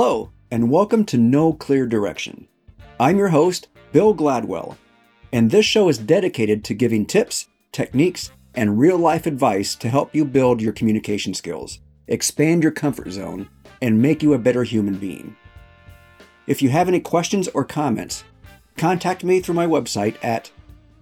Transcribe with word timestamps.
Hello, 0.00 0.30
and 0.52 0.70
welcome 0.70 1.04
to 1.06 1.18
No 1.18 1.52
Clear 1.52 1.84
Direction. 1.84 2.46
I'm 3.00 3.18
your 3.18 3.30
host, 3.30 3.66
Bill 3.90 4.14
Gladwell, 4.14 4.76
and 5.32 5.50
this 5.50 5.66
show 5.66 5.88
is 5.88 5.98
dedicated 5.98 6.62
to 6.62 6.74
giving 6.74 7.04
tips, 7.04 7.48
techniques, 7.72 8.30
and 8.54 8.78
real 8.78 8.96
life 8.96 9.26
advice 9.26 9.74
to 9.74 9.88
help 9.88 10.14
you 10.14 10.24
build 10.24 10.62
your 10.62 10.72
communication 10.72 11.34
skills, 11.34 11.80
expand 12.06 12.62
your 12.62 12.70
comfort 12.70 13.10
zone, 13.10 13.48
and 13.82 14.00
make 14.00 14.22
you 14.22 14.34
a 14.34 14.38
better 14.38 14.62
human 14.62 14.94
being. 14.94 15.34
If 16.46 16.62
you 16.62 16.68
have 16.68 16.86
any 16.86 17.00
questions 17.00 17.48
or 17.48 17.64
comments, 17.64 18.22
contact 18.76 19.24
me 19.24 19.40
through 19.40 19.56
my 19.56 19.66
website 19.66 20.14
at 20.22 20.52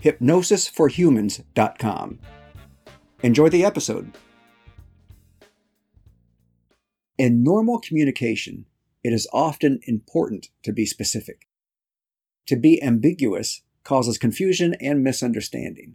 hypnosisforhumans.com. 0.03 2.19
Enjoy 3.23 3.49
the 3.51 3.63
episode. 3.63 4.17
In 7.19 7.43
normal 7.43 7.79
communication, 7.79 8.65
it 9.07 9.13
is 9.13 9.29
often 9.33 9.79
important 9.85 10.49
to 10.65 10.73
be 10.73 10.85
specific. 10.85 11.47
To 12.49 12.57
be 12.57 12.83
ambiguous 12.83 13.63
causes 13.85 14.19
confusion 14.19 14.75
and 14.81 15.05
misunderstanding. 15.05 15.95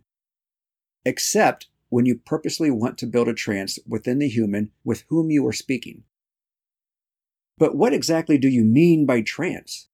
Except 1.03 1.67
when 1.89 2.05
you 2.05 2.15
purposely 2.15 2.71
want 2.71 2.97
to 2.99 3.05
build 3.05 3.27
a 3.27 3.33
trance 3.33 3.77
within 3.85 4.19
the 4.19 4.29
human 4.29 4.71
with 4.85 5.03
whom 5.09 5.29
you 5.29 5.45
are 5.45 5.51
speaking. 5.51 6.03
But 7.57 7.75
what 7.75 7.93
exactly 7.93 8.37
do 8.37 8.47
you 8.47 8.63
mean 8.63 9.05
by 9.05 9.19
trance? 9.19 9.89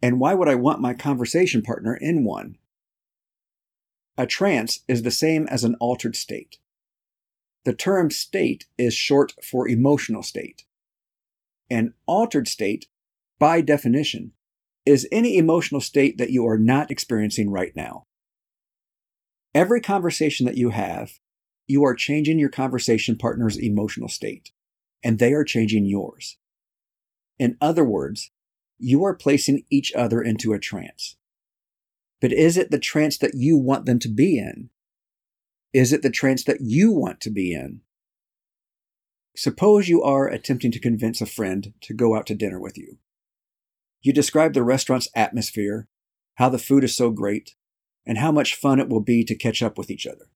And 0.00 0.18
why 0.18 0.32
would 0.32 0.48
I 0.48 0.54
want 0.54 0.80
my 0.80 0.94
conversation 0.94 1.60
partner 1.60 1.94
in 1.94 2.24
one? 2.24 2.56
A 4.16 4.26
trance 4.26 4.80
is 4.88 5.02
the 5.02 5.10
same 5.10 5.46
as 5.48 5.62
an 5.62 5.74
altered 5.78 6.16
state. 6.16 6.56
The 7.66 7.74
term 7.74 8.10
state 8.10 8.64
is 8.78 8.94
short 8.94 9.34
for 9.44 9.68
emotional 9.68 10.22
state. 10.22 10.64
An 11.72 11.94
altered 12.04 12.48
state, 12.48 12.88
by 13.38 13.62
definition, 13.62 14.32
is 14.84 15.08
any 15.10 15.38
emotional 15.38 15.80
state 15.80 16.18
that 16.18 16.28
you 16.28 16.46
are 16.46 16.58
not 16.58 16.90
experiencing 16.90 17.48
right 17.48 17.74
now. 17.74 18.04
Every 19.54 19.80
conversation 19.80 20.44
that 20.44 20.58
you 20.58 20.68
have, 20.68 21.18
you 21.66 21.82
are 21.82 21.94
changing 21.94 22.38
your 22.38 22.50
conversation 22.50 23.16
partner's 23.16 23.56
emotional 23.56 24.10
state, 24.10 24.52
and 25.02 25.18
they 25.18 25.32
are 25.32 25.44
changing 25.44 25.86
yours. 25.86 26.36
In 27.38 27.56
other 27.58 27.84
words, 27.84 28.30
you 28.78 29.02
are 29.04 29.14
placing 29.14 29.64
each 29.70 29.94
other 29.94 30.20
into 30.20 30.52
a 30.52 30.58
trance. 30.58 31.16
But 32.20 32.34
is 32.34 32.58
it 32.58 32.70
the 32.70 32.78
trance 32.78 33.16
that 33.16 33.32
you 33.34 33.56
want 33.56 33.86
them 33.86 33.98
to 34.00 34.08
be 34.10 34.36
in? 34.36 34.68
Is 35.72 35.90
it 35.90 36.02
the 36.02 36.10
trance 36.10 36.44
that 36.44 36.60
you 36.60 36.92
want 36.92 37.22
to 37.22 37.30
be 37.30 37.54
in? 37.54 37.80
Suppose 39.34 39.88
you 39.88 40.02
are 40.02 40.28
attempting 40.28 40.70
to 40.72 40.80
convince 40.80 41.20
a 41.20 41.26
friend 41.26 41.72
to 41.80 41.94
go 41.94 42.14
out 42.14 42.26
to 42.26 42.34
dinner 42.34 42.60
with 42.60 42.76
you. 42.76 42.98
You 44.02 44.12
describe 44.12 44.52
the 44.52 44.62
restaurant's 44.62 45.08
atmosphere, 45.14 45.88
how 46.34 46.48
the 46.48 46.58
food 46.58 46.84
is 46.84 46.94
so 46.94 47.10
great, 47.10 47.54
and 48.04 48.18
how 48.18 48.32
much 48.32 48.54
fun 48.54 48.78
it 48.78 48.88
will 48.88 49.00
be 49.00 49.24
to 49.24 49.34
catch 49.34 49.62
up 49.62 49.78
with 49.78 49.90
each 49.90 50.06
other. 50.06 50.26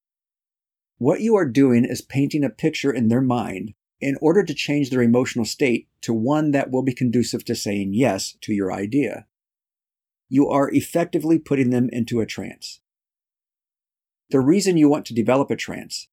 What 0.99 1.21
you 1.21 1.37
are 1.37 1.47
doing 1.47 1.85
is 1.85 2.01
painting 2.01 2.43
a 2.43 2.49
picture 2.49 2.91
in 2.91 3.09
their 3.09 3.21
mind 3.21 3.75
in 4.01 4.17
order 4.21 4.43
to 4.43 4.55
change 4.55 4.89
their 4.89 5.03
emotional 5.03 5.45
state 5.45 5.89
to 6.03 6.15
one 6.15 6.53
that 6.53 6.71
will 6.71 6.83
be 6.83 6.95
conducive 6.95 7.45
to 7.47 7.55
saying 7.55 7.93
yes 7.93 8.37
to 8.43 8.55
your 8.55 8.73
idea. 8.73 9.27
You 10.29 10.49
are 10.49 10.71
effectively 10.71 11.39
putting 11.39 11.71
them 11.71 11.89
into 11.93 12.21
a 12.21 12.27
trance. 12.27 12.81
The 14.31 14.41
reason 14.41 14.77
you 14.77 14.89
want 14.89 15.07
to 15.07 15.15
develop 15.15 15.51
a 15.51 15.57
trance, 15.57 16.09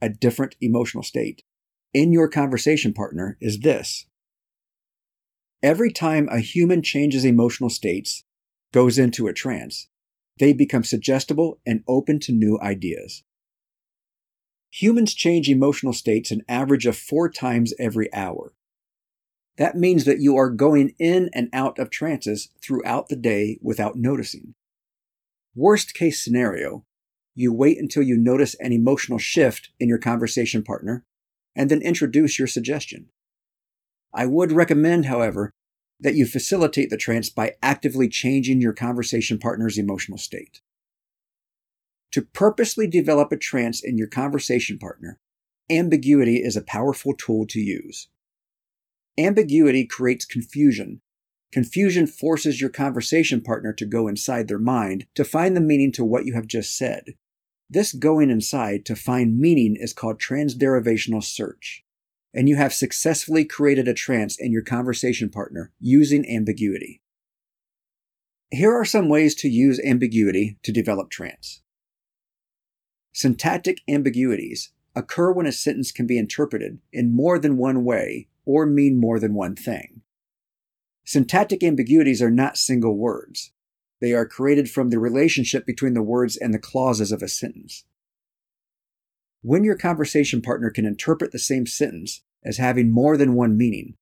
a 0.00 0.08
different 0.08 0.56
emotional 0.60 1.02
state, 1.02 1.42
in 1.92 2.12
your 2.12 2.28
conversation 2.28 2.92
partner 2.92 3.36
is 3.40 3.60
this. 3.60 4.06
Every 5.62 5.90
time 5.90 6.28
a 6.28 6.40
human 6.40 6.82
changes 6.82 7.24
emotional 7.24 7.70
states, 7.70 8.24
goes 8.72 8.98
into 8.98 9.26
a 9.26 9.32
trance, 9.32 9.88
they 10.38 10.52
become 10.52 10.84
suggestible 10.84 11.60
and 11.66 11.82
open 11.88 12.20
to 12.20 12.32
new 12.32 12.58
ideas. 12.60 13.24
Humans 14.70 15.14
change 15.14 15.48
emotional 15.48 15.92
states 15.92 16.30
an 16.30 16.42
average 16.48 16.86
of 16.86 16.96
four 16.96 17.30
times 17.30 17.72
every 17.78 18.12
hour. 18.12 18.52
That 19.56 19.76
means 19.76 20.04
that 20.04 20.20
you 20.20 20.36
are 20.36 20.50
going 20.50 20.94
in 20.98 21.30
and 21.32 21.48
out 21.52 21.78
of 21.78 21.90
trances 21.90 22.50
throughout 22.62 23.08
the 23.08 23.16
day 23.16 23.58
without 23.60 23.96
noticing. 23.96 24.54
Worst 25.56 25.94
case 25.94 26.22
scenario, 26.22 26.84
you 27.34 27.52
wait 27.52 27.78
until 27.78 28.02
you 28.02 28.16
notice 28.16 28.54
an 28.60 28.72
emotional 28.72 29.18
shift 29.18 29.70
in 29.80 29.88
your 29.88 29.98
conversation 29.98 30.62
partner 30.62 31.04
and 31.58 31.68
then 31.68 31.82
introduce 31.82 32.38
your 32.38 32.46
suggestion. 32.46 33.08
I 34.14 34.26
would 34.26 34.52
recommend, 34.52 35.06
however, 35.06 35.50
that 36.00 36.14
you 36.14 36.24
facilitate 36.24 36.88
the 36.88 36.96
trance 36.96 37.28
by 37.28 37.56
actively 37.60 38.08
changing 38.08 38.60
your 38.60 38.72
conversation 38.72 39.38
partner's 39.38 39.76
emotional 39.76 40.18
state. 40.18 40.60
To 42.12 42.22
purposely 42.22 42.86
develop 42.86 43.32
a 43.32 43.36
trance 43.36 43.82
in 43.84 43.98
your 43.98 44.06
conversation 44.06 44.78
partner, 44.78 45.18
ambiguity 45.68 46.36
is 46.36 46.56
a 46.56 46.62
powerful 46.62 47.12
tool 47.12 47.44
to 47.48 47.60
use. 47.60 48.08
Ambiguity 49.18 49.84
creates 49.84 50.24
confusion. 50.24 51.00
Confusion 51.50 52.06
forces 52.06 52.60
your 52.60 52.70
conversation 52.70 53.40
partner 53.40 53.72
to 53.72 53.84
go 53.84 54.06
inside 54.06 54.46
their 54.46 54.60
mind 54.60 55.06
to 55.16 55.24
find 55.24 55.56
the 55.56 55.60
meaning 55.60 55.90
to 55.92 56.04
what 56.04 56.24
you 56.24 56.34
have 56.34 56.46
just 56.46 56.76
said, 56.78 57.14
this 57.70 57.92
going 57.92 58.30
inside 58.30 58.84
to 58.86 58.96
find 58.96 59.38
meaning 59.38 59.76
is 59.78 59.92
called 59.92 60.20
transderivational 60.20 61.22
search, 61.22 61.84
and 62.32 62.48
you 62.48 62.56
have 62.56 62.72
successfully 62.72 63.44
created 63.44 63.88
a 63.88 63.94
trance 63.94 64.36
in 64.38 64.52
your 64.52 64.62
conversation 64.62 65.28
partner 65.28 65.72
using 65.78 66.28
ambiguity. 66.28 67.02
Here 68.50 68.72
are 68.72 68.84
some 68.84 69.08
ways 69.08 69.34
to 69.36 69.48
use 69.48 69.80
ambiguity 69.84 70.58
to 70.62 70.72
develop 70.72 71.10
trance. 71.10 71.62
Syntactic 73.12 73.78
ambiguities 73.88 74.72
occur 74.94 75.32
when 75.32 75.46
a 75.46 75.52
sentence 75.52 75.92
can 75.92 76.06
be 76.06 76.18
interpreted 76.18 76.78
in 76.92 77.14
more 77.14 77.38
than 77.38 77.58
one 77.58 77.84
way 77.84 78.28
or 78.46 78.64
mean 78.64 78.98
more 78.98 79.20
than 79.20 79.34
one 79.34 79.54
thing. 79.54 80.00
Syntactic 81.04 81.62
ambiguities 81.62 82.22
are 82.22 82.30
not 82.30 82.56
single 82.56 82.96
words. 82.96 83.52
They 84.00 84.12
are 84.12 84.26
created 84.26 84.70
from 84.70 84.90
the 84.90 84.98
relationship 84.98 85.66
between 85.66 85.94
the 85.94 86.02
words 86.02 86.36
and 86.36 86.54
the 86.54 86.58
clauses 86.58 87.10
of 87.10 87.22
a 87.22 87.28
sentence. 87.28 87.84
When 89.42 89.64
your 89.64 89.76
conversation 89.76 90.42
partner 90.42 90.70
can 90.70 90.84
interpret 90.84 91.32
the 91.32 91.38
same 91.38 91.66
sentence 91.66 92.22
as 92.44 92.58
having 92.58 92.92
more 92.92 93.16
than 93.16 93.34
one 93.34 93.56
meaning, 93.56 93.94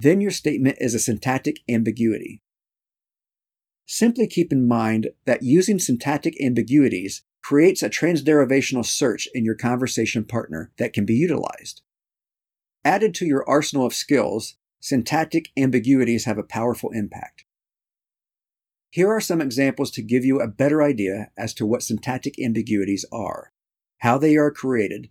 then 0.00 0.20
your 0.20 0.30
statement 0.30 0.76
is 0.80 0.94
a 0.94 0.98
syntactic 0.98 1.60
ambiguity. 1.68 2.42
Simply 3.86 4.26
keep 4.26 4.52
in 4.52 4.66
mind 4.66 5.08
that 5.24 5.42
using 5.42 5.78
syntactic 5.78 6.40
ambiguities 6.42 7.22
creates 7.42 7.82
a 7.82 7.88
transderivational 7.88 8.84
search 8.84 9.28
in 9.32 9.44
your 9.44 9.54
conversation 9.54 10.24
partner 10.24 10.72
that 10.78 10.92
can 10.92 11.06
be 11.06 11.14
utilized. 11.14 11.82
Added 12.84 13.14
to 13.14 13.26
your 13.26 13.48
arsenal 13.48 13.86
of 13.86 13.94
skills, 13.94 14.56
syntactic 14.80 15.50
ambiguities 15.56 16.24
have 16.24 16.38
a 16.38 16.42
powerful 16.42 16.90
impact. 16.90 17.45
Here 18.96 19.12
are 19.12 19.20
some 19.20 19.42
examples 19.42 19.90
to 19.90 20.00
give 20.00 20.24
you 20.24 20.40
a 20.40 20.48
better 20.48 20.82
idea 20.82 21.30
as 21.36 21.52
to 21.56 21.66
what 21.66 21.82
syntactic 21.82 22.40
ambiguities 22.40 23.04
are, 23.12 23.52
how 23.98 24.16
they 24.16 24.36
are 24.36 24.50
created, 24.50 25.10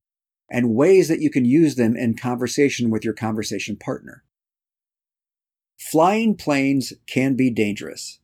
and 0.50 0.74
ways 0.74 1.08
that 1.08 1.20
you 1.20 1.30
can 1.30 1.46
use 1.46 1.76
them 1.76 1.96
in 1.96 2.18
conversation 2.18 2.90
with 2.90 3.06
your 3.06 3.14
conversation 3.14 3.78
partner. 3.78 4.24
Flying 5.78 6.36
planes 6.36 6.94
can 7.06 7.36
be 7.36 7.52
dangerous. 7.52 8.20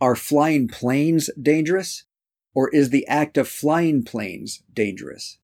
Are 0.00 0.16
flying 0.16 0.68
planes 0.68 1.28
dangerous? 1.38 2.04
Or 2.54 2.70
is 2.70 2.88
the 2.88 3.06
act 3.08 3.36
of 3.36 3.46
flying 3.46 4.04
planes 4.04 4.62
dangerous? 4.72 5.36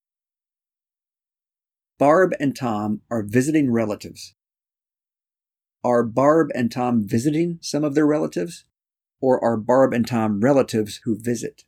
Barb 1.98 2.32
and 2.40 2.56
Tom 2.56 3.02
are 3.10 3.22
visiting 3.22 3.70
relatives 3.70 4.33
are 5.84 6.02
Barb 6.02 6.50
and 6.54 6.72
Tom 6.72 7.06
visiting 7.06 7.58
some 7.60 7.84
of 7.84 7.94
their 7.94 8.06
relatives? 8.06 8.64
Or 9.20 9.42
are 9.44 9.56
Barb 9.56 9.92
and 9.92 10.06
Tom 10.06 10.40
relatives 10.40 11.00
who 11.04 11.16
visit? 11.16 11.64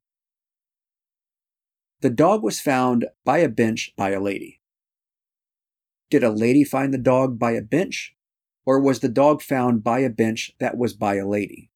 The 2.00 2.10
dog 2.10 2.42
was 2.42 2.60
found 2.60 3.06
by 3.24 3.38
a 3.38 3.48
bench 3.48 3.92
by 3.96 4.10
a 4.10 4.20
lady. 4.20 4.60
Did 6.10 6.24
a 6.24 6.30
lady 6.30 6.64
find 6.64 6.92
the 6.92 6.98
dog 6.98 7.38
by 7.38 7.52
a 7.52 7.62
bench? 7.62 8.14
Or 8.64 8.80
was 8.80 9.00
the 9.00 9.08
dog 9.08 9.42
found 9.42 9.84
by 9.84 10.00
a 10.00 10.10
bench 10.10 10.52
that 10.58 10.76
was 10.76 10.92
by 10.92 11.16
a 11.16 11.26
lady? 11.26 11.70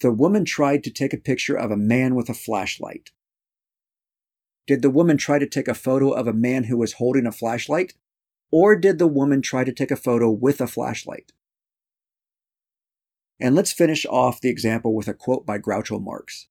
The 0.00 0.12
woman 0.12 0.44
tried 0.44 0.84
to 0.84 0.90
take 0.90 1.12
a 1.12 1.18
picture 1.18 1.56
of 1.56 1.70
a 1.70 1.76
man 1.76 2.14
with 2.14 2.28
a 2.28 2.34
flashlight. 2.34 3.10
Did 4.66 4.82
the 4.82 4.90
woman 4.90 5.16
try 5.16 5.38
to 5.38 5.46
take 5.46 5.68
a 5.68 5.74
photo 5.74 6.10
of 6.10 6.26
a 6.26 6.32
man 6.32 6.64
who 6.64 6.76
was 6.76 6.94
holding 6.94 7.26
a 7.26 7.32
flashlight? 7.32 7.94
Or 8.50 8.76
did 8.76 8.98
the 8.98 9.06
woman 9.06 9.42
try 9.42 9.64
to 9.64 9.72
take 9.72 9.90
a 9.90 9.96
photo 9.96 10.30
with 10.30 10.60
a 10.60 10.66
flashlight? 10.66 11.32
And 13.40 13.54
let's 13.54 13.72
finish 13.72 14.06
off 14.06 14.40
the 14.40 14.48
example 14.48 14.94
with 14.94 15.08
a 15.08 15.14
quote 15.14 15.44
by 15.44 15.58
Groucho 15.58 16.02
Marx 16.02 16.48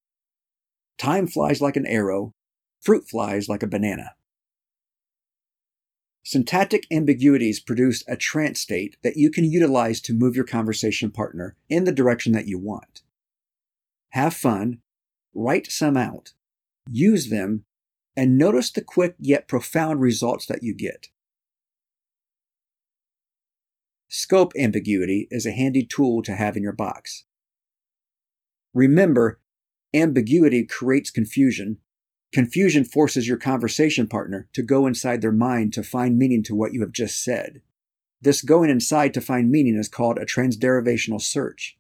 Time 0.97 1.27
flies 1.27 1.62
like 1.62 1.75
an 1.75 1.86
arrow, 1.86 2.33
fruit 2.81 3.07
flies 3.09 3.50
like 3.50 3.63
a 3.63 3.68
banana. 3.68 4.12
Syntactic 6.24 6.88
ambiguities 6.92 7.59
produce 7.59 8.03
a 8.07 8.15
trance 8.15 8.59
state 8.59 8.97
that 9.03 9.18
you 9.18 9.30
can 9.30 9.45
utilize 9.45 10.01
to 10.01 10.13
move 10.13 10.36
your 10.36 10.45
conversation 10.45 11.12
partner 11.12 11.56
in 11.69 11.83
the 11.83 11.92
direction 11.92 12.31
that 12.33 12.47
you 12.47 12.57
want. 12.57 13.03
Have 14.09 14.33
fun, 14.33 14.80
write 15.36 15.71
some 15.71 15.95
out, 15.95 16.33
use 16.89 17.30
them, 17.30 17.65
and 18.18 18.38
notice 18.38 18.71
the 18.71 18.81
quick 18.81 19.15
yet 19.19 19.47
profound 19.47 20.01
results 20.01 20.45
that 20.47 20.63
you 20.63 20.74
get. 20.74 21.09
Scope 24.18 24.54
ambiguity 24.58 25.28
is 25.30 25.46
a 25.46 25.52
handy 25.52 25.84
tool 25.84 26.24
to 26.24 26.36
have 26.36 26.56
in 26.56 26.64
your 26.64 26.72
box. 26.72 27.26
Remember, 28.74 29.42
ambiguity 29.94 30.64
creates 30.64 31.12
confusion. 31.12 31.80
Confusion 32.32 32.86
forces 32.86 33.28
your 33.28 33.36
conversation 33.36 34.08
partner 34.08 34.48
to 34.54 34.64
go 34.64 34.88
inside 34.88 35.22
their 35.22 35.34
mind 35.34 35.74
to 35.74 35.84
find 35.84 36.18
meaning 36.18 36.44
to 36.44 36.56
what 36.56 36.74
you 36.74 36.80
have 36.80 36.94
just 36.94 37.22
said. 37.22 37.62
This 38.22 38.42
going 38.42 38.70
inside 38.70 39.14
to 39.16 39.22
find 39.22 39.52
meaning 39.52 39.76
is 39.76 39.90
called 39.90 40.18
a 40.18 40.26
transderivational 40.26 41.22
search, 41.22 41.78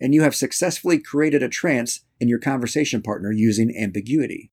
and 0.00 0.14
you 0.14 0.22
have 0.22 0.36
successfully 0.36 1.00
created 1.00 1.42
a 1.42 1.48
trance 1.48 2.04
in 2.20 2.28
your 2.28 2.38
conversation 2.38 3.02
partner 3.02 3.32
using 3.32 3.76
ambiguity. 3.76 4.52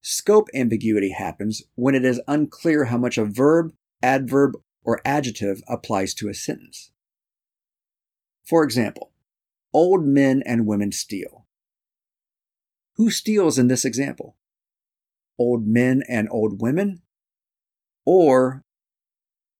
Scope 0.00 0.48
ambiguity 0.54 1.10
happens 1.10 1.62
when 1.74 1.94
it 1.94 2.06
is 2.06 2.22
unclear 2.26 2.86
how 2.86 2.96
much 2.96 3.18
a 3.18 3.26
verb, 3.26 3.74
adverb, 4.02 4.54
or 4.84 5.00
adjective 5.04 5.62
applies 5.66 6.14
to 6.14 6.28
a 6.28 6.34
sentence. 6.34 6.90
For 8.44 8.62
example, 8.62 9.10
old 9.72 10.04
men 10.04 10.42
and 10.46 10.66
women 10.66 10.92
steal. 10.92 11.46
Who 12.96 13.10
steals 13.10 13.58
in 13.58 13.68
this 13.68 13.84
example? 13.84 14.36
Old 15.38 15.66
men 15.66 16.02
and 16.08 16.28
old 16.30 16.60
women? 16.60 17.02
Or 18.04 18.62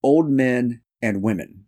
old 0.02 0.30
men 0.30 0.82
and 1.02 1.22
women? 1.22 1.64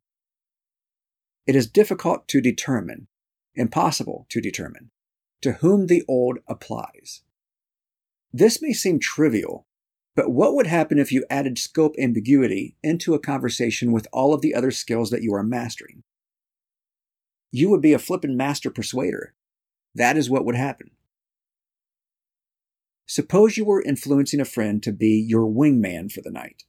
It 1.47 1.57
is 1.57 1.67
difficult 1.67 2.29
to 2.29 2.41
determine, 2.41 3.09
impossible 3.55 4.27
to 4.29 4.41
determine, 4.41 4.91
to 5.41 5.53
whom 5.53 5.87
the 5.87 6.05
old 6.07 6.39
applies. 6.47 7.23
This 8.33 8.61
may 8.61 8.73
seem 8.73 8.99
trivial, 8.99 9.67
but 10.17 10.31
what 10.31 10.55
would 10.55 10.67
happen 10.67 10.99
if 10.99 11.13
you 11.13 11.25
added 11.29 11.59
scope 11.59 11.95
ambiguity 11.99 12.75
into 12.83 13.15
a 13.15 13.21
conversation 13.21 13.93
with 13.93 14.09
all 14.13 14.33
of 14.33 14.41
the 14.41 14.55
other 14.55 14.71
skills 14.71 15.11
that 15.11 15.23
you 15.23 15.35
are 15.35 15.45
mastering? 15.45 16.03
You 17.53 17.69
would 17.69 17.83
be 17.83 17.93
a 17.93 17.99
flippin' 17.99 18.37
master 18.37 18.71
persuader. 18.71 19.35
That 19.95 20.17
is 20.17 20.31
what 20.31 20.47
would 20.47 20.57
happen. 20.57 20.91
Suppose 23.07 23.57
you 23.57 23.65
were 23.67 23.83
influencing 23.83 24.41
a 24.41 24.47
friend 24.47 24.83
to 24.83 24.91
be 24.91 25.25
your 25.27 25.47
wingman 25.47 26.11
for 26.11 26.23
the 26.23 26.31
night, 26.31 26.65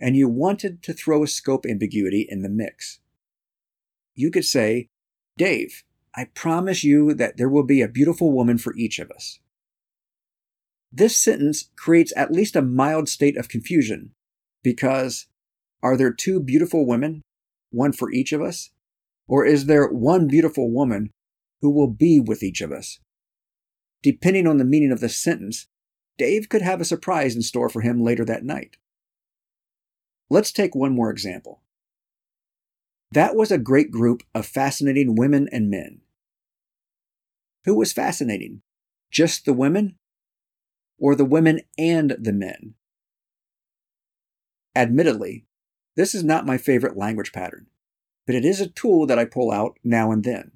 and 0.00 0.16
you 0.16 0.28
wanted 0.28 0.82
to 0.82 0.94
throw 0.94 1.22
a 1.22 1.28
scope 1.28 1.66
ambiguity 1.66 2.26
in 2.28 2.42
the 2.42 2.48
mix. 2.48 3.00
You 4.14 4.30
could 4.30 4.44
say, 4.44 4.88
Dave, 5.36 5.84
I 6.16 6.24
promise 6.24 6.82
you 6.82 7.14
that 7.14 7.36
there 7.36 7.48
will 7.48 7.62
be 7.62 7.82
a 7.82 7.88
beautiful 7.88 8.32
woman 8.32 8.58
for 8.58 8.74
each 8.76 8.98
of 8.98 9.10
us. 9.10 9.38
This 10.90 11.16
sentence 11.16 11.70
creates 11.76 12.12
at 12.16 12.32
least 12.32 12.56
a 12.56 12.62
mild 12.62 13.08
state 13.08 13.36
of 13.36 13.48
confusion 13.48 14.12
because 14.62 15.26
are 15.82 15.96
there 15.96 16.12
two 16.12 16.40
beautiful 16.40 16.86
women, 16.86 17.22
one 17.70 17.92
for 17.92 18.10
each 18.10 18.32
of 18.32 18.40
us? 18.40 18.70
Or 19.26 19.44
is 19.44 19.66
there 19.66 19.86
one 19.88 20.26
beautiful 20.26 20.70
woman 20.70 21.10
who 21.60 21.70
will 21.70 21.88
be 21.88 22.18
with 22.18 22.42
each 22.42 22.60
of 22.60 22.72
us? 22.72 22.98
Depending 24.02 24.46
on 24.46 24.56
the 24.56 24.64
meaning 24.64 24.90
of 24.90 25.00
the 25.00 25.08
sentence, 25.08 25.66
Dave 26.16 26.48
could 26.48 26.62
have 26.62 26.80
a 26.80 26.86
surprise 26.86 27.36
in 27.36 27.42
store 27.42 27.68
for 27.68 27.82
him 27.82 28.02
later 28.02 28.24
that 28.24 28.44
night. 28.44 28.76
Let's 30.30 30.52
take 30.52 30.74
one 30.74 30.94
more 30.94 31.10
example. 31.10 31.62
That 33.12 33.36
was 33.36 33.50
a 33.50 33.58
great 33.58 33.90
group 33.90 34.22
of 34.34 34.46
fascinating 34.46 35.14
women 35.14 35.48
and 35.52 35.70
men. 35.70 36.00
Who 37.64 37.74
was 37.74 37.92
fascinating? 37.92 38.62
Just 39.10 39.44
the 39.44 39.52
women 39.52 39.96
or 40.98 41.14
the 41.14 41.24
women 41.24 41.60
and 41.78 42.16
the 42.18 42.32
men. 42.32 42.74
Admittedly, 44.74 45.46
this 45.96 46.14
is 46.14 46.22
not 46.22 46.46
my 46.46 46.58
favorite 46.58 46.96
language 46.96 47.32
pattern, 47.32 47.66
but 48.26 48.34
it 48.34 48.44
is 48.44 48.60
a 48.60 48.68
tool 48.68 49.06
that 49.06 49.18
I 49.18 49.24
pull 49.24 49.50
out 49.50 49.78
now 49.82 50.12
and 50.12 50.22
then. 50.22 50.52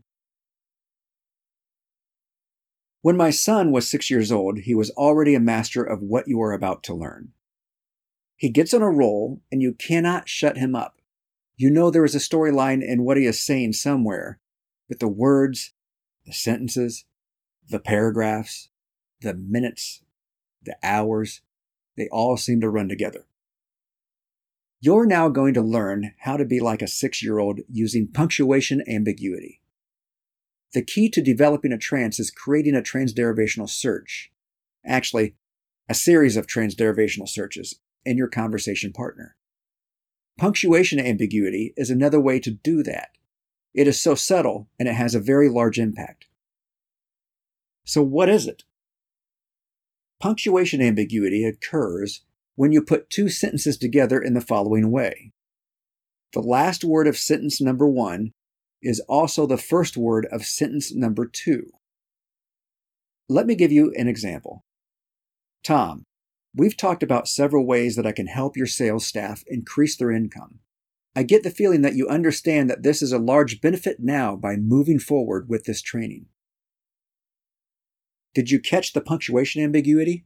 When 3.00 3.16
my 3.16 3.30
son 3.30 3.72
was 3.72 3.90
six 3.90 4.10
years 4.10 4.30
old, 4.30 4.58
he 4.60 4.74
was 4.74 4.90
already 4.90 5.34
a 5.34 5.40
master 5.40 5.82
of 5.82 6.02
what 6.02 6.28
you 6.28 6.40
are 6.40 6.52
about 6.52 6.84
to 6.84 6.94
learn. 6.94 7.32
He 8.36 8.48
gets 8.48 8.72
on 8.72 8.82
a 8.82 8.90
roll, 8.90 9.40
and 9.50 9.60
you 9.60 9.72
cannot 9.72 10.28
shut 10.28 10.56
him 10.56 10.76
up. 10.76 11.00
You 11.56 11.70
know 11.70 11.90
there 11.90 12.04
is 12.04 12.14
a 12.14 12.18
storyline 12.18 12.80
in 12.84 13.02
what 13.02 13.16
he 13.16 13.26
is 13.26 13.44
saying 13.44 13.72
somewhere, 13.72 14.38
but 14.88 15.00
the 15.00 15.08
words, 15.08 15.74
the 16.24 16.32
sentences, 16.32 17.04
the 17.68 17.80
paragraphs, 17.80 18.68
the 19.20 19.34
minutes, 19.34 20.02
the 20.64 20.76
hours, 20.82 21.40
they 21.96 22.08
all 22.10 22.36
seem 22.36 22.60
to 22.60 22.70
run 22.70 22.88
together. 22.88 23.26
You're 24.80 25.06
now 25.06 25.28
going 25.28 25.54
to 25.54 25.62
learn 25.62 26.14
how 26.20 26.36
to 26.36 26.44
be 26.44 26.58
like 26.58 26.82
a 26.82 26.88
six 26.88 27.22
year 27.22 27.38
old 27.38 27.60
using 27.68 28.08
punctuation 28.08 28.82
ambiguity. 28.88 29.60
The 30.72 30.82
key 30.82 31.08
to 31.10 31.22
developing 31.22 31.72
a 31.72 31.78
trance 31.78 32.18
is 32.18 32.30
creating 32.30 32.74
a 32.74 32.80
transderivational 32.80 33.68
search. 33.68 34.32
Actually, 34.84 35.36
a 35.88 35.94
series 35.94 36.36
of 36.36 36.46
transderivational 36.46 37.28
searches 37.28 37.78
in 38.04 38.16
your 38.16 38.28
conversation 38.28 38.92
partner. 38.92 39.36
Punctuation 40.38 40.98
ambiguity 40.98 41.74
is 41.76 41.90
another 41.90 42.18
way 42.18 42.40
to 42.40 42.50
do 42.50 42.82
that. 42.82 43.10
It 43.74 43.86
is 43.86 44.00
so 44.00 44.14
subtle 44.14 44.68
and 44.78 44.88
it 44.88 44.94
has 44.94 45.14
a 45.14 45.20
very 45.20 45.48
large 45.48 45.78
impact. 45.78 46.26
So, 47.84 48.02
what 48.02 48.28
is 48.28 48.46
it? 48.46 48.64
Punctuation 50.22 50.80
ambiguity 50.80 51.44
occurs 51.44 52.20
when 52.54 52.70
you 52.70 52.80
put 52.80 53.10
two 53.10 53.28
sentences 53.28 53.76
together 53.76 54.22
in 54.22 54.34
the 54.34 54.40
following 54.40 54.92
way. 54.92 55.32
The 56.32 56.40
last 56.40 56.84
word 56.84 57.08
of 57.08 57.18
sentence 57.18 57.60
number 57.60 57.88
one 57.88 58.30
is 58.80 59.00
also 59.08 59.46
the 59.48 59.58
first 59.58 59.96
word 59.96 60.28
of 60.30 60.46
sentence 60.46 60.94
number 60.94 61.26
two. 61.26 61.70
Let 63.28 63.46
me 63.46 63.56
give 63.56 63.72
you 63.72 63.92
an 63.96 64.06
example. 64.06 64.62
Tom, 65.64 66.04
we've 66.54 66.76
talked 66.76 67.02
about 67.02 67.26
several 67.26 67.66
ways 67.66 67.96
that 67.96 68.06
I 68.06 68.12
can 68.12 68.28
help 68.28 68.56
your 68.56 68.68
sales 68.68 69.04
staff 69.04 69.42
increase 69.48 69.96
their 69.96 70.12
income. 70.12 70.60
I 71.16 71.24
get 71.24 71.42
the 71.42 71.50
feeling 71.50 71.82
that 71.82 71.96
you 71.96 72.06
understand 72.06 72.70
that 72.70 72.84
this 72.84 73.02
is 73.02 73.10
a 73.10 73.18
large 73.18 73.60
benefit 73.60 73.96
now 73.98 74.36
by 74.36 74.54
moving 74.54 75.00
forward 75.00 75.48
with 75.48 75.64
this 75.64 75.82
training. 75.82 76.26
Did 78.34 78.50
you 78.50 78.60
catch 78.60 78.92
the 78.92 79.00
punctuation 79.00 79.62
ambiguity? 79.62 80.24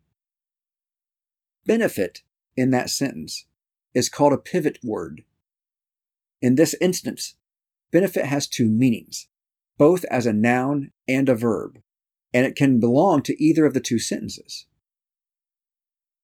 Benefit 1.65 2.23
in 2.57 2.71
that 2.71 2.91
sentence 2.91 3.47
is 3.95 4.09
called 4.09 4.33
a 4.33 4.39
pivot 4.39 4.79
word. 4.85 5.25
In 6.41 6.55
this 6.55 6.75
instance, 6.81 7.35
benefit 7.91 8.27
has 8.27 8.47
two 8.47 8.69
meanings, 8.69 9.29
both 9.79 10.05
as 10.05 10.27
a 10.27 10.33
noun 10.33 10.93
and 11.09 11.29
a 11.29 11.35
verb, 11.35 11.81
and 12.33 12.47
it 12.47 12.55
can 12.55 12.79
belong 12.79 13.23
to 13.23 13.43
either 13.43 13.67
of 13.67 13.75
the 13.75 13.81
two 13.81 13.99
sentences. 13.99 14.67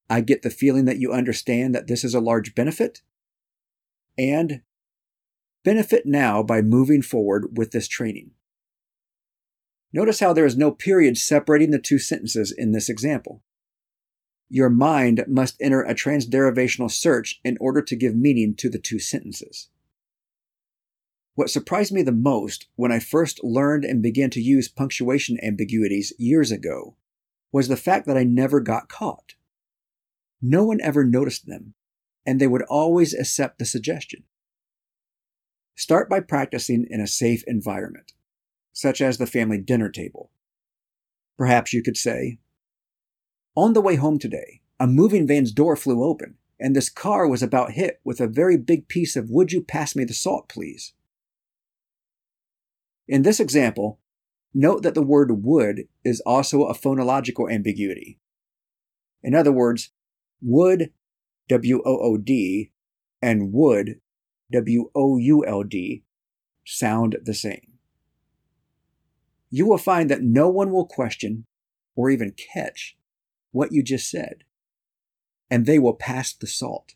I 0.09 0.21
get 0.21 0.43
the 0.43 0.51
feeling 0.51 0.85
that 0.85 0.99
you 0.99 1.13
understand 1.13 1.75
that 1.75 1.87
this 1.87 2.05
is 2.05 2.15
a 2.15 2.21
large 2.21 2.55
benefit, 2.55 3.03
and 4.17 4.61
benefit 5.65 6.05
now 6.05 6.43
by 6.43 6.61
moving 6.61 7.03
forward 7.03 7.57
with 7.57 7.71
this 7.73 7.89
training. 7.89 8.33
Notice 9.93 10.21
how 10.21 10.33
there 10.33 10.47
is 10.47 10.57
no 10.57 10.71
period 10.71 11.19
separating 11.19 11.71
the 11.71 11.79
two 11.79 11.99
sentences 11.99 12.51
in 12.51 12.73
this 12.73 12.89
example. 12.89 13.43
Your 14.49 14.71
mind 14.71 15.25
must 15.29 15.57
enter 15.61 15.83
a 15.83 15.95
transderivational 15.95 16.91
search 16.91 17.41
in 17.45 17.59
order 17.61 17.83
to 17.83 17.97
give 17.97 18.15
meaning 18.15 18.55
to 18.57 18.71
the 18.71 18.79
two 18.79 18.99
sentences. 18.99 19.69
What 21.35 21.51
surprised 21.51 21.93
me 21.93 22.03
the 22.03 22.13
most 22.13 22.69
when 22.77 22.93
I 22.93 22.99
first 22.99 23.43
learned 23.43 23.85
and 23.85 24.03
began 24.03 24.31
to 24.31 24.41
use 24.41 24.69
punctuation 24.69 25.39
ambiguities 25.43 26.13
years 26.19 26.51
ago 26.51 26.97
was 27.51 27.69
the 27.69 27.77
fact 27.77 28.07
that 28.07 28.17
I 28.17 28.25
never 28.25 28.61
got 28.61 28.89
caught. 28.89 29.35
No 30.41 30.65
one 30.65 30.81
ever 30.83 31.05
noticed 31.05 31.47
them, 31.47 31.75
and 32.27 32.41
they 32.41 32.47
would 32.47 32.63
always 32.63 33.15
accept 33.15 33.59
the 33.59 33.65
suggestion. 33.65 34.25
Start 35.75 36.11
by 36.11 36.21
practicing 36.21 36.87
in 36.91 37.01
a 37.01 37.07
safe 37.07 37.43
environment 37.47 38.13
such 38.73 39.01
as 39.01 39.19
the 39.19 39.27
family 39.27 39.59
dinner 39.59 39.89
table. 39.89 40.31
Perhaps 41.37 41.73
you 41.73 41.83
could 41.83 41.97
say, 41.97 42.39
On 43.55 43.73
the 43.73 43.81
way 43.81 43.97
home 43.97 44.19
today, 44.19 44.61
a 44.79 44.87
moving 44.87 45.27
van's 45.27 45.53
door 45.53 45.77
flew 45.77 46.05
open, 46.05 46.37
and 46.59 46.75
this 46.75 46.89
car 46.89 47.27
was 47.29 47.43
about 47.43 47.73
hit 47.73 48.01
with 48.05 48.21
a 48.21 48.27
very 48.27 48.57
big 48.57 48.89
piece 48.89 49.17
of 49.17 49.31
Would 49.31 49.53
you 49.53 49.63
pass 49.63 49.97
me 49.97 50.05
the 50.05 50.15
salt, 50.15 50.49
please? 50.49 50.95
In 53.09 53.23
this 53.23 53.41
example, 53.41 53.99
note 54.55 54.83
that 54.83 54.95
the 54.95 55.03
word 55.03 55.45
would 55.45 55.89
is 56.05 56.21
also 56.25 56.65
a 56.65 56.75
phonological 56.75 57.53
ambiguity. 57.53 58.19
In 59.23 59.35
other 59.35 59.53
words, 59.53 59.91
would 60.41 60.93
W 61.49 61.83
O 61.85 61.99
O 61.99 62.17
D, 62.17 62.73
and 63.21 63.53
would, 63.53 64.01
W 64.51 64.91
O 64.95 65.17
U 65.19 65.45
L 65.45 65.63
D, 65.63 66.05
sound 66.65 67.17
the 67.23 67.35
same. 67.35 67.72
You 69.55 69.67
will 69.67 69.79
find 69.79 70.09
that 70.09 70.23
no 70.23 70.49
one 70.49 70.73
will 70.73 70.87
question 70.87 71.45
or 71.95 72.09
even 72.09 72.33
catch 72.33 72.97
what 73.51 73.71
you 73.71 73.83
just 73.83 74.11
said, 74.11 74.45
and 75.51 75.67
they 75.67 75.79
will 75.79 75.93
pass 75.93 76.33
the 76.33 76.47
salt. 76.47 76.95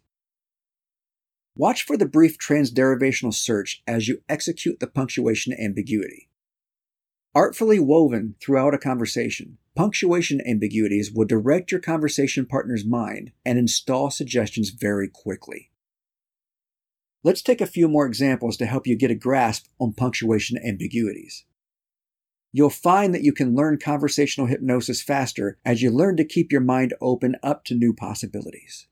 Watch 1.54 1.82
for 1.82 1.98
the 1.98 2.06
brief 2.06 2.38
transderivational 2.38 3.34
search 3.34 3.82
as 3.86 4.08
you 4.08 4.22
execute 4.26 4.80
the 4.80 4.86
punctuation 4.86 5.52
ambiguity. 5.52 6.30
Artfully 7.34 7.78
woven 7.78 8.36
throughout 8.40 8.72
a 8.72 8.78
conversation, 8.78 9.58
punctuation 9.74 10.40
ambiguities 10.40 11.12
will 11.12 11.26
direct 11.26 11.70
your 11.70 11.80
conversation 11.80 12.46
partner's 12.46 12.86
mind 12.86 13.32
and 13.44 13.58
install 13.58 14.10
suggestions 14.10 14.70
very 14.70 15.08
quickly. 15.08 15.70
Let's 17.22 17.42
take 17.42 17.60
a 17.60 17.66
few 17.66 17.86
more 17.86 18.06
examples 18.06 18.56
to 18.56 18.64
help 18.64 18.86
you 18.86 18.96
get 18.96 19.10
a 19.10 19.14
grasp 19.14 19.66
on 19.78 19.92
punctuation 19.92 20.56
ambiguities. 20.66 21.44
You'll 22.56 22.70
find 22.70 23.12
that 23.12 23.22
you 23.22 23.34
can 23.34 23.54
learn 23.54 23.76
conversational 23.76 24.46
hypnosis 24.46 25.02
faster 25.02 25.58
as 25.62 25.82
you 25.82 25.90
learn 25.90 26.16
to 26.16 26.24
keep 26.24 26.50
your 26.50 26.62
mind 26.62 26.94
open 27.02 27.36
up 27.42 27.66
to 27.66 27.74
new 27.74 27.92
possibilities. 27.92 28.86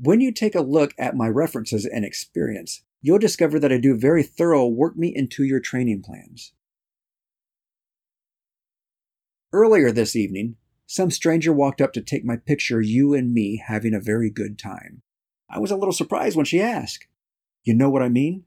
When 0.00 0.20
you 0.20 0.32
take 0.32 0.56
a 0.56 0.60
look 0.60 0.94
at 0.98 1.14
my 1.14 1.28
references 1.28 1.86
and 1.86 2.04
experience, 2.04 2.82
you'll 3.00 3.20
discover 3.20 3.60
that 3.60 3.70
I 3.70 3.78
do 3.78 3.96
very 3.96 4.24
thorough 4.24 4.66
work 4.66 4.96
me 4.96 5.12
into 5.14 5.44
your 5.44 5.60
training 5.60 6.02
plans. 6.02 6.52
Earlier 9.52 9.92
this 9.92 10.16
evening, 10.16 10.56
some 10.88 11.12
stranger 11.12 11.52
walked 11.52 11.80
up 11.80 11.92
to 11.92 12.00
take 12.00 12.24
my 12.24 12.36
picture, 12.36 12.80
you 12.80 13.14
and 13.14 13.32
me 13.32 13.62
having 13.64 13.94
a 13.94 14.00
very 14.00 14.28
good 14.28 14.58
time. 14.58 15.02
I 15.48 15.60
was 15.60 15.70
a 15.70 15.76
little 15.76 15.92
surprised 15.92 16.36
when 16.36 16.46
she 16.46 16.60
asked. 16.60 17.06
You 17.62 17.74
know 17.74 17.90
what 17.90 18.02
I 18.02 18.08
mean? 18.08 18.42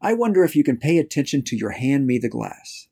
I 0.00 0.14
wonder 0.14 0.44
if 0.44 0.56
you 0.56 0.64
can 0.64 0.78
pay 0.78 0.98
attention 0.98 1.42
to 1.44 1.56
your 1.56 1.70
hand 1.70 2.06
me 2.06 2.18
the 2.18 2.28
glass. 2.28 2.88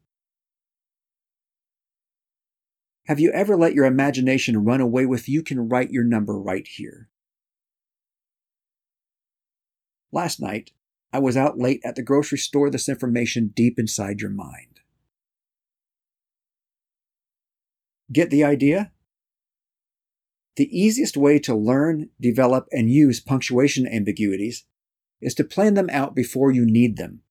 Have 3.07 3.19
you 3.19 3.33
ever 3.33 3.57
let 3.57 3.73
your 3.73 3.87
imagination 3.87 4.65
run 4.65 4.83
away 4.83 5.07
with 5.07 5.29
you 5.29 5.43
can 5.43 5.69
write 5.69 5.91
your 5.91 6.05
number 6.05 6.38
right 6.38 6.69
here? 6.69 7.09
Last 10.12 10.41
night, 10.41 10.73
I 11.11 11.19
was 11.19 11.37
out 11.37 11.59
late 11.59 11.81
at 11.85 11.97
the 11.97 12.03
grocery 12.03 12.37
store, 12.37 12.69
this 12.69 12.88
information 12.88 13.53
deep 13.57 13.79
inside 13.79 14.21
your 14.21 14.31
mind. 14.31 14.81
Get 18.12 18.29
the 18.29 18.45
idea? 18.45 18.93
The 20.57 20.69
easiest 20.79 21.17
way 21.17 21.38
to 21.41 21.55
learn, 21.55 22.11
develop, 22.21 22.67
and 22.73 22.91
use 22.91 23.21
punctuation 23.21 23.87
ambiguities 23.87 24.65
is 25.21 25.35
to 25.35 25.45
plan 25.45 25.75
them 25.75 25.89
out 25.91 26.15
before 26.15 26.51
you 26.51 26.65
need 26.65 26.97
them. 26.97 27.23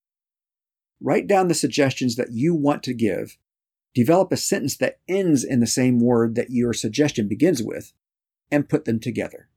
Write 0.99 1.27
down 1.27 1.47
the 1.47 1.53
suggestions 1.53 2.15
that 2.15 2.31
you 2.31 2.55
want 2.55 2.83
to 2.83 2.93
give, 2.93 3.37
develop 3.93 4.31
a 4.31 4.37
sentence 4.37 4.77
that 4.77 4.99
ends 5.07 5.43
in 5.43 5.59
the 5.59 5.67
same 5.67 5.99
word 5.99 6.35
that 6.35 6.49
your 6.49 6.73
suggestion 6.73 7.27
begins 7.27 7.61
with, 7.61 7.93
and 8.51 8.69
put 8.69 8.85
them 8.85 8.99
together. 8.99 9.49